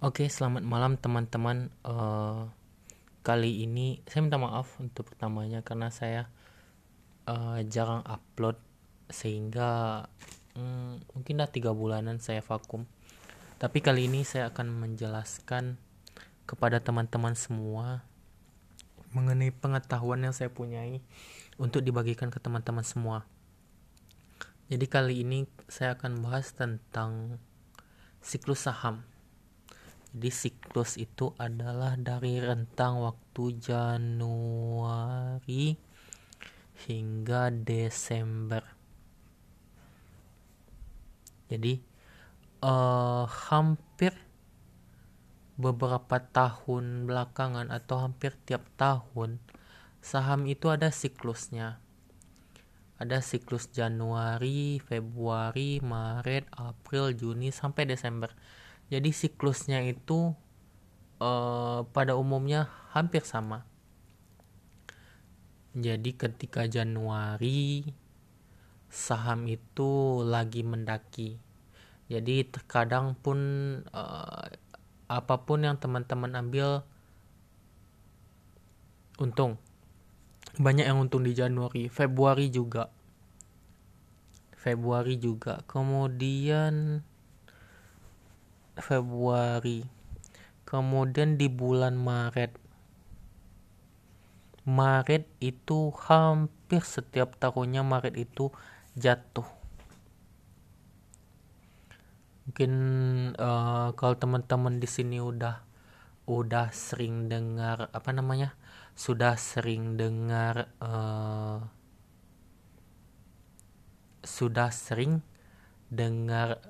Oke, 0.00 0.32
selamat 0.32 0.64
malam 0.64 0.96
teman-teman. 0.96 1.68
Uh, 1.84 2.48
kali 3.20 3.68
ini 3.68 4.00
saya 4.08 4.24
minta 4.24 4.40
maaf 4.40 4.80
untuk 4.80 5.12
pertamanya 5.12 5.60
karena 5.60 5.92
saya 5.92 6.32
uh, 7.28 7.60
jarang 7.68 8.00
upload 8.08 8.56
sehingga 9.12 10.08
um, 10.56 10.96
mungkin 11.12 11.44
dah 11.44 11.52
tiga 11.52 11.76
bulanan 11.76 12.16
saya 12.16 12.40
vakum. 12.40 12.88
Tapi 13.60 13.84
kali 13.84 14.08
ini 14.08 14.24
saya 14.24 14.48
akan 14.48 14.72
menjelaskan 14.72 15.76
kepada 16.48 16.80
teman-teman 16.80 17.36
semua 17.36 18.00
mengenai 19.12 19.52
pengetahuan 19.52 20.24
yang 20.24 20.32
saya 20.32 20.48
punyai 20.48 21.04
untuk 21.60 21.84
dibagikan 21.84 22.32
ke 22.32 22.40
teman-teman 22.40 22.88
semua. 22.88 23.28
Jadi 24.72 24.88
kali 24.88 25.28
ini 25.28 25.44
saya 25.68 25.92
akan 25.92 26.24
bahas 26.24 26.56
tentang 26.56 27.36
siklus 28.24 28.64
saham 28.64 29.04
jadi 30.10 30.30
siklus 30.34 30.98
itu 30.98 31.30
adalah 31.38 31.94
dari 31.94 32.42
rentang 32.42 32.98
waktu 32.98 33.62
Januari 33.62 34.18
hingga 36.90 37.54
Desember. 37.54 38.66
Jadi 41.46 41.78
uh, 42.66 43.22
hampir 43.26 44.18
beberapa 45.54 46.18
tahun 46.18 47.06
belakangan 47.06 47.70
atau 47.70 48.02
hampir 48.02 48.34
tiap 48.42 48.66
tahun 48.74 49.38
saham 50.02 50.50
itu 50.50 50.74
ada 50.74 50.90
siklusnya. 50.90 51.78
Ada 52.98 53.22
siklus 53.22 53.70
Januari, 53.70 54.82
Februari, 54.82 55.78
Maret, 55.78 56.50
April, 56.50 57.14
Juni 57.14 57.54
sampai 57.54 57.86
Desember 57.86 58.34
jadi 58.90 59.10
siklusnya 59.14 59.86
itu 59.86 60.34
uh, 61.22 61.86
pada 61.94 62.18
umumnya 62.18 62.66
hampir 62.90 63.22
sama. 63.22 63.62
Jadi 65.78 66.18
ketika 66.18 66.66
Januari 66.66 67.86
saham 68.90 69.46
itu 69.46 70.20
lagi 70.26 70.66
mendaki. 70.66 71.38
Jadi 72.10 72.42
terkadang 72.50 73.14
pun 73.14 73.38
uh, 73.94 74.50
apa 75.06 75.34
pun 75.46 75.62
yang 75.62 75.78
teman-teman 75.78 76.34
ambil 76.34 76.82
untung. 79.22 79.62
Banyak 80.58 80.90
yang 80.90 80.98
untung 80.98 81.22
di 81.22 81.30
Januari, 81.30 81.86
Februari 81.86 82.50
juga. 82.50 82.90
Februari 84.58 85.14
juga. 85.22 85.62
Kemudian 85.70 87.06
Februari 88.82 90.00
kemudian 90.70 91.34
di 91.34 91.50
bulan 91.50 91.98
Maret. 91.98 92.54
Maret 94.62 95.26
itu 95.42 95.90
hampir 96.06 96.86
setiap 96.86 97.34
tahunnya 97.42 97.82
Maret 97.82 98.14
itu 98.14 98.54
jatuh. 98.94 99.46
Mungkin 102.46 102.72
uh, 103.34 103.90
kalau 103.98 104.14
teman-teman 104.14 104.78
di 104.78 104.86
sini 104.86 105.18
udah 105.18 105.66
udah 106.30 106.70
sering 106.70 107.26
dengar 107.26 107.90
apa 107.90 108.14
namanya 108.14 108.54
sudah 108.94 109.34
sering 109.34 109.98
dengar 109.98 110.70
uh, 110.78 111.58
sudah 114.22 114.70
sering 114.70 115.26
dengar 115.90 116.62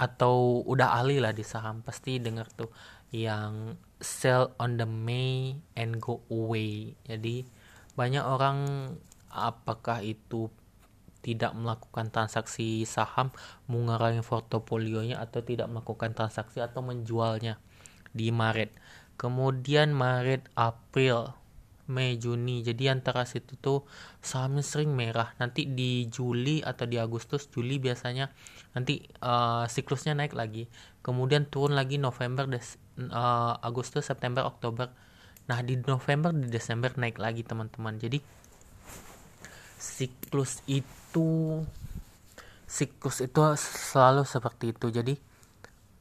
atau 0.00 0.64
udah 0.64 0.96
ahli 0.96 1.20
lah 1.20 1.36
di 1.36 1.44
saham 1.44 1.84
pasti 1.84 2.16
dengar 2.16 2.48
tuh 2.48 2.72
yang 3.12 3.76
sell 4.00 4.56
on 4.56 4.80
the 4.80 4.88
May 4.88 5.60
and 5.76 6.00
go 6.00 6.24
away. 6.32 6.96
Jadi 7.04 7.44
banyak 7.92 8.24
orang 8.24 8.88
apakah 9.28 10.00
itu 10.00 10.48
tidak 11.20 11.52
melakukan 11.52 12.08
transaksi 12.08 12.88
saham 12.88 13.28
mengurangi 13.68 14.24
portofolionya 14.24 15.20
atau 15.20 15.44
tidak 15.44 15.68
melakukan 15.68 16.16
transaksi 16.16 16.64
atau 16.64 16.80
menjualnya 16.80 17.60
di 18.16 18.32
Maret. 18.32 18.72
Kemudian 19.20 19.92
Maret 19.92 20.48
April 20.56 21.36
Mei 21.90 22.16
Juni. 22.16 22.62
Jadi 22.62 22.86
antara 22.86 23.26
situ 23.26 23.58
tuh 23.58 23.82
sahamnya 24.22 24.62
sering 24.62 24.94
merah. 24.94 25.34
Nanti 25.42 25.66
di 25.66 26.06
Juli 26.06 26.62
atau 26.62 26.86
di 26.86 26.96
Agustus 27.02 27.50
Juli 27.50 27.82
biasanya 27.82 28.30
nanti 28.72 29.02
uh, 29.20 29.66
siklusnya 29.66 30.14
naik 30.14 30.38
lagi. 30.38 30.70
Kemudian 31.02 31.50
turun 31.50 31.74
lagi 31.74 31.98
November 31.98 32.46
Des 32.46 32.78
uh, 33.10 33.58
Agustus 33.58 34.06
September 34.06 34.46
Oktober. 34.46 34.94
Nah 35.50 35.58
di 35.66 35.74
November 35.82 36.30
di 36.30 36.46
Desember 36.46 36.94
naik 36.94 37.18
lagi 37.18 37.42
teman-teman. 37.42 37.98
Jadi 37.98 38.22
siklus 39.80 40.62
itu 40.70 41.60
siklus 42.70 43.18
itu 43.26 43.40
selalu 43.90 44.22
seperti 44.22 44.70
itu. 44.70 44.94
Jadi 44.94 45.18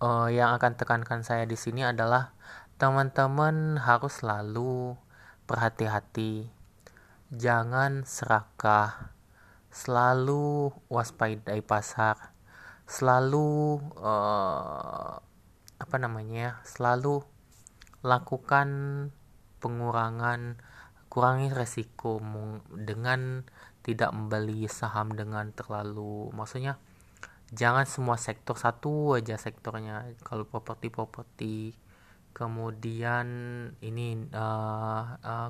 uh, 0.00 0.32
yang 0.32 0.56
akan 0.56 0.72
tekankan 0.80 1.20
saya 1.20 1.44
di 1.44 1.60
sini 1.60 1.84
adalah 1.84 2.32
teman-teman 2.80 3.78
harus 3.78 4.24
selalu 4.24 4.98
berhati-hati, 5.44 6.48
jangan 7.32 8.04
serakah, 8.08 9.12
selalu 9.68 10.72
waspadai 10.88 11.60
pasar, 11.60 12.32
selalu 12.88 13.80
uh, 13.98 15.20
apa 15.80 15.96
namanya, 16.00 16.62
selalu 16.64 17.24
lakukan 18.04 18.68
pengurangan, 19.60 20.60
kurangi 21.08 21.52
resiko 21.52 22.20
dengan 22.72 23.44
tidak 23.84 24.10
membeli 24.16 24.64
saham 24.68 25.12
dengan 25.12 25.52
terlalu, 25.52 26.32
maksudnya 26.32 26.80
jangan 27.52 27.84
semua 27.84 28.16
sektor 28.16 28.56
satu 28.56 29.20
aja 29.20 29.36
sektornya. 29.36 30.08
Kalau 30.24 30.48
properti 30.48 30.88
properti 30.88 31.76
kemudian 32.34 33.26
ini 33.78 34.26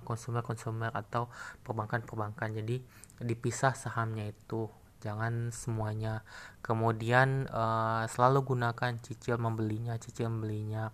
konsumer-konsumer 0.04 0.92
uh, 0.92 0.94
uh, 0.94 1.00
atau 1.00 1.32
perbankan-perbankan. 1.64 2.52
Jadi 2.60 2.84
dipisah 3.24 3.72
sahamnya 3.72 4.28
itu. 4.28 4.68
Jangan 5.00 5.52
semuanya. 5.52 6.24
Kemudian 6.60 7.48
uh, 7.48 8.04
selalu 8.08 8.56
gunakan 8.56 9.00
cicil 9.00 9.36
membelinya 9.40 9.96
cicil 10.00 10.32
membelinya 10.32 10.92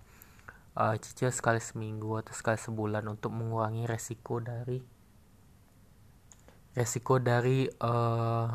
uh, 0.79 0.95
cicil 0.99 1.31
sekali 1.35 1.63
seminggu 1.63 2.19
atau 2.19 2.35
sekali 2.35 2.59
sebulan 2.59 3.07
untuk 3.07 3.31
mengurangi 3.35 3.87
resiko 3.87 4.43
dari 4.43 4.83
resiko 6.75 7.19
dari 7.23 7.67
uh, 7.67 8.51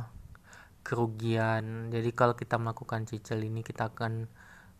kerugian. 0.84 1.92
Jadi 1.92 2.10
kalau 2.12 2.36
kita 2.36 2.60
melakukan 2.60 3.08
cicil 3.08 3.40
ini 3.44 3.64
kita 3.64 3.92
akan 3.96 4.28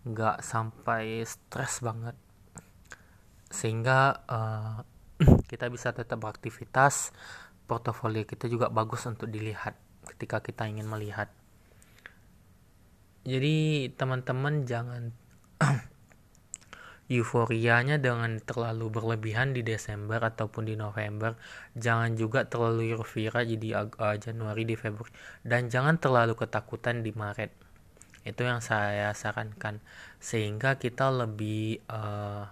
nggak 0.06 0.44
sampai 0.44 1.24
stres 1.24 1.80
banget 1.82 2.25
sehingga 3.56 4.20
uh, 4.28 4.84
kita 5.52 5.72
bisa 5.72 5.96
tetap 5.96 6.20
beraktivitas. 6.20 7.16
Portofolio 7.66 8.28
kita 8.28 8.46
juga 8.46 8.70
bagus 8.70 9.08
untuk 9.10 9.32
dilihat 9.32 9.74
ketika 10.14 10.44
kita 10.44 10.70
ingin 10.70 10.86
melihat. 10.86 11.32
Jadi 13.26 13.90
teman-teman 13.98 14.70
jangan 14.70 15.10
euforianya 17.10 17.98
dengan 17.98 18.38
terlalu 18.38 18.94
berlebihan 18.94 19.58
di 19.58 19.66
Desember 19.66 20.22
ataupun 20.22 20.70
di 20.70 20.78
November. 20.78 21.34
Jangan 21.74 22.14
juga 22.14 22.46
terlalu 22.46 22.94
euforia 22.94 23.42
jadi 23.42 23.82
uh, 23.82 24.18
Januari 24.22 24.62
di 24.70 24.78
Februari. 24.78 25.10
Dan 25.42 25.74
jangan 25.74 25.98
terlalu 25.98 26.38
ketakutan 26.38 27.02
di 27.02 27.10
Maret. 27.18 27.50
Itu 28.26 28.46
yang 28.46 28.62
saya 28.62 29.10
sarankan. 29.18 29.82
Sehingga 30.22 30.78
kita 30.78 31.10
lebih 31.10 31.82
uh, 31.90 32.46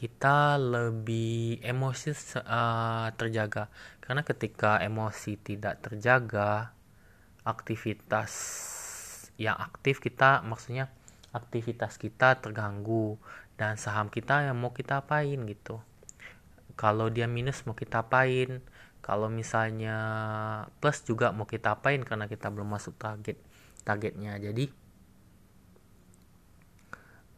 kita 0.00 0.56
lebih 0.56 1.60
emosi 1.60 2.16
uh, 2.40 3.12
terjaga. 3.20 3.68
Karena 4.00 4.24
ketika 4.24 4.80
emosi 4.80 5.36
tidak 5.36 5.84
terjaga 5.84 6.72
aktivitas 7.44 8.32
yang 9.36 9.60
aktif 9.60 10.00
kita 10.00 10.40
maksudnya 10.44 10.88
aktivitas 11.36 11.96
kita 12.00 12.40
terganggu 12.40 13.20
dan 13.60 13.76
saham 13.76 14.08
kita 14.08 14.48
yang 14.48 14.56
mau 14.56 14.72
kita 14.72 15.04
apain 15.04 15.36
gitu. 15.44 15.84
Kalau 16.80 17.12
dia 17.12 17.28
minus 17.28 17.68
mau 17.68 17.76
kita 17.76 18.00
apain? 18.08 18.64
Kalau 19.04 19.28
misalnya 19.28 19.96
plus 20.80 21.04
juga 21.04 21.28
mau 21.36 21.44
kita 21.44 21.76
apain 21.76 22.00
karena 22.08 22.24
kita 22.24 22.48
belum 22.48 22.72
masuk 22.72 22.96
target 22.96 23.36
targetnya. 23.84 24.40
Jadi 24.40 24.72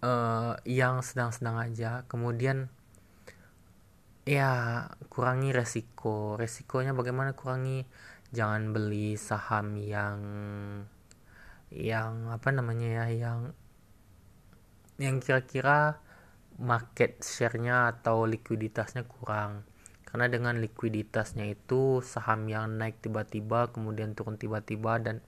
uh, 0.02 0.58
yang 0.66 1.00
sedang-sedang 1.00 1.56
aja. 1.56 2.04
Kemudian 2.10 2.68
ya 4.28 4.84
kurangi 5.08 5.54
resiko. 5.54 6.36
Resikonya 6.36 6.92
bagaimana 6.92 7.32
kurangi? 7.32 7.86
Jangan 8.32 8.72
beli 8.72 9.14
saham 9.16 9.76
yang 9.78 10.18
yang 11.72 12.28
apa 12.28 12.48
namanya 12.52 13.04
ya 13.04 13.06
yang 13.08 13.40
yang 15.00 15.20
kira-kira 15.24 16.00
market 16.60 17.24
share-nya 17.24 17.96
atau 17.96 18.28
likuiditasnya 18.28 19.08
kurang. 19.08 19.64
Karena 20.04 20.28
dengan 20.28 20.60
likuiditasnya 20.60 21.48
itu 21.48 22.04
saham 22.04 22.44
yang 22.44 22.76
naik 22.76 23.00
tiba-tiba 23.00 23.72
kemudian 23.72 24.12
turun 24.12 24.36
tiba-tiba 24.36 25.00
dan 25.00 25.24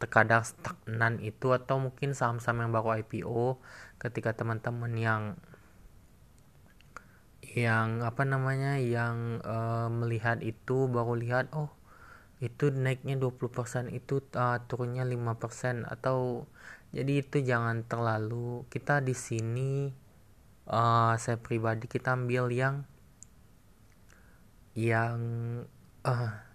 terkadang 0.00 0.42
stagnan 0.42 1.20
itu 1.20 1.52
atau 1.52 1.76
mungkin 1.76 2.16
saham-saham 2.16 2.64
yang 2.64 2.72
baru 2.72 3.04
IPO 3.04 3.60
ketika 4.00 4.32
teman-teman 4.32 4.96
yang 4.96 5.22
yang 7.52 8.00
apa 8.06 8.22
namanya 8.24 8.80
yang 8.80 9.44
uh, 9.44 9.92
melihat 9.92 10.40
itu 10.40 10.88
baru 10.88 11.18
lihat 11.18 11.52
oh 11.52 11.68
itu 12.40 12.72
naiknya 12.72 13.20
20% 13.20 13.92
itu 13.92 14.24
uh, 14.32 14.58
turunnya 14.64 15.04
5% 15.04 15.84
atau 15.84 16.48
jadi 16.96 17.20
itu 17.20 17.44
jangan 17.44 17.84
terlalu 17.84 18.64
kita 18.72 19.04
di 19.04 19.12
sini 19.12 19.92
uh, 20.70 21.12
saya 21.20 21.36
pribadi 21.36 21.84
kita 21.90 22.16
ambil 22.16 22.48
yang 22.48 22.88
yang 24.72 25.20
uh, 26.06 26.49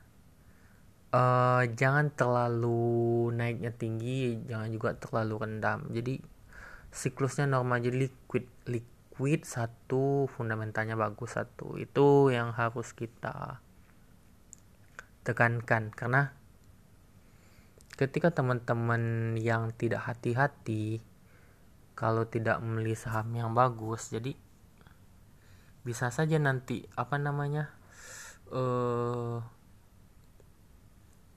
uh, 1.16 1.64
jangan 1.80 2.12
terlalu 2.12 3.32
naiknya 3.32 3.72
tinggi 3.72 4.36
jangan 4.44 4.68
juga 4.68 5.00
terlalu 5.00 5.48
rendah 5.48 5.80
jadi 5.88 6.20
siklusnya 6.96 7.48
normal 7.48 7.84
jadi 7.84 8.08
liquid 8.08 8.48
liquid 9.16 9.44
satu 9.44 10.32
fundamentalnya 10.32 10.96
bagus 10.96 11.36
satu. 11.36 11.76
Itu 11.76 12.32
yang 12.32 12.56
harus 12.56 12.96
kita 12.96 13.60
tekankan 15.28 15.92
karena 15.92 16.32
ketika 18.00 18.32
teman-teman 18.32 19.36
yang 19.40 19.76
tidak 19.76 20.08
hati-hati 20.08 21.00
kalau 21.96 22.28
tidak 22.28 22.60
membeli 22.60 22.94
saham 22.94 23.34
yang 23.34 23.56
bagus 23.56 24.12
jadi 24.14 24.36
bisa 25.82 26.14
saja 26.14 26.38
nanti 26.38 26.86
apa 26.94 27.18
namanya 27.18 27.74
uh, 28.54 29.42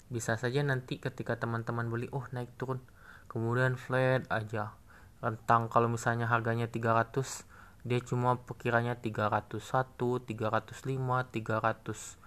bisa 0.08 0.36
saja 0.40 0.64
nanti 0.64 0.96
ketika 1.00 1.36
teman-teman 1.36 1.88
beli 1.88 2.08
oh 2.12 2.24
naik 2.32 2.52
turun. 2.56 2.80
Kemudian 3.28 3.76
flat 3.76 4.24
aja. 4.32 4.72
Rentang 5.20 5.68
kalau 5.68 5.88
misalnya 5.92 6.30
harganya 6.30 6.68
300 6.68 7.44
dia 7.86 8.02
cuma 8.02 8.36
perkiranya 8.36 8.98
301 8.98 9.96
305 9.96 10.28
300 10.28 12.18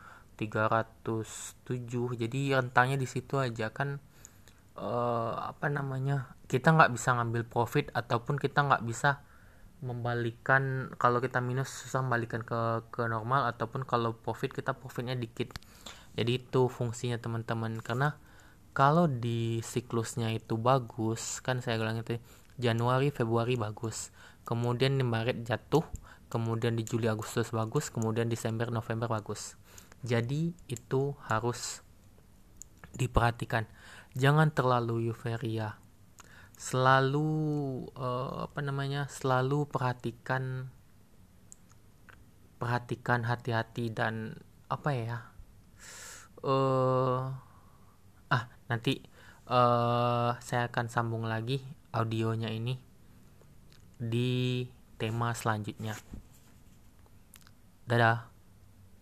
307 0.42 2.18
jadi 2.18 2.40
rentangnya 2.58 2.98
di 2.98 3.06
situ 3.06 3.38
aja 3.38 3.70
kan 3.70 4.02
uh, 4.80 5.38
apa 5.38 5.70
namanya 5.70 6.34
kita 6.50 6.74
nggak 6.74 6.98
bisa 6.98 7.14
ngambil 7.14 7.46
profit 7.46 7.94
ataupun 7.94 8.42
kita 8.42 8.66
nggak 8.66 8.84
bisa 8.88 9.22
membalikan 9.82 10.94
kalau 10.98 11.22
kita 11.22 11.42
minus 11.42 11.70
susah 11.70 12.06
membalikan 12.06 12.46
ke 12.46 12.86
ke 12.90 13.06
normal 13.06 13.50
ataupun 13.50 13.86
kalau 13.86 14.18
profit 14.18 14.54
kita 14.54 14.78
profitnya 14.78 15.18
dikit 15.18 15.54
jadi 16.16 16.44
itu 16.44 16.68
fungsinya 16.68 17.18
teman-teman. 17.20 17.80
Karena 17.80 18.20
kalau 18.72 19.08
di 19.08 19.60
siklusnya 19.64 20.32
itu 20.32 20.56
bagus 20.60 21.40
kan 21.44 21.60
saya 21.60 21.80
bilang 21.80 22.00
itu 22.04 22.20
Januari 22.60 23.12
Februari 23.12 23.56
bagus. 23.56 24.12
Kemudian 24.44 25.00
di 25.00 25.06
Maret 25.06 25.44
jatuh 25.48 25.86
kemudian 26.32 26.80
di 26.80 26.88
Juli 26.88 27.12
Agustus 27.12 27.52
bagus 27.52 27.92
kemudian 27.92 28.32
Desember 28.32 28.72
November 28.72 29.12
bagus. 29.12 29.60
Jadi 30.02 30.56
itu 30.72 31.14
harus 31.28 31.86
diperhatikan. 32.96 33.70
Jangan 34.18 34.52
terlalu 34.52 35.12
euforia. 35.12 35.80
Selalu 36.58 37.30
uh, 37.98 38.46
apa 38.46 38.60
namanya 38.62 39.10
selalu 39.10 39.66
perhatikan 39.66 40.70
perhatikan 42.62 43.26
hati-hati 43.26 43.90
dan 43.90 44.38
apa 44.70 44.94
ya 44.94 45.18
uh, 46.46 47.30
ah 48.32 48.44
nanti 48.72 49.02
uh, 49.52 50.38
saya 50.40 50.72
akan 50.72 50.88
sambung 50.88 51.26
lagi 51.28 51.62
audionya 51.92 52.50
ini 52.50 52.80
di 54.02 54.66
tema 54.98 55.36
selanjutnya. 55.36 55.94
Dadah 57.86 58.31